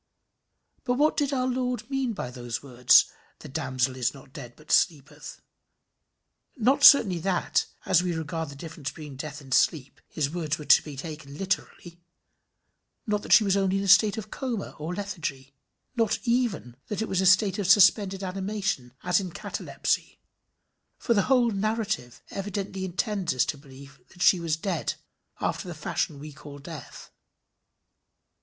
But 0.83 0.95
what 0.95 1.15
did 1.15 1.31
our 1.31 1.45
Lord 1.45 1.87
mean 1.87 2.13
by 2.13 2.31
those 2.31 2.63
words 2.63 3.05
"The 3.37 3.47
damsel 3.47 3.95
is 3.95 4.15
not 4.15 4.33
dead, 4.33 4.55
but 4.55 4.71
sleepeth"? 4.71 5.39
Not 6.57 6.83
certainly 6.83 7.19
that, 7.19 7.67
as 7.85 8.01
we 8.01 8.11
regard 8.15 8.49
the 8.49 8.55
difference 8.55 8.89
between 8.89 9.15
death 9.15 9.41
and 9.41 9.53
sleep, 9.53 10.01
his 10.07 10.31
words 10.31 10.57
were 10.57 10.65
to 10.65 10.81
be 10.81 10.97
taken 10.97 11.37
literally; 11.37 12.01
not 13.05 13.21
that 13.21 13.31
she 13.31 13.43
was 13.43 13.55
only 13.55 13.77
in 13.77 13.83
a 13.83 13.87
state 13.87 14.17
of 14.17 14.31
coma 14.31 14.71
or 14.79 14.95
lethargy; 14.95 15.53
not 15.95 16.17
even 16.23 16.77
that 16.87 17.03
it 17.03 17.07
was 17.07 17.21
a 17.21 17.37
case 17.37 17.59
of 17.59 17.67
suspended 17.67 18.23
animation 18.23 18.93
as 19.03 19.19
in 19.19 19.29
catalepsy; 19.29 20.19
for 20.97 21.13
the 21.13 21.29
whole 21.29 21.51
narrative 21.51 22.23
evidently 22.31 22.85
intends 22.85 23.35
us 23.35 23.45
to 23.45 23.55
believe 23.55 23.99
that 24.07 24.23
she 24.23 24.39
was 24.39 24.57
dead 24.57 24.95
after 25.39 25.67
the 25.67 25.75
fashion 25.75 26.17
we 26.17 26.33
call 26.33 26.57
death. 26.57 27.11